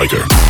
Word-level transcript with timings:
Tiger. 0.00 0.49